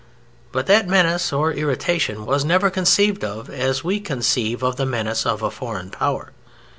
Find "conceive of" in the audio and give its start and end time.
3.99-4.75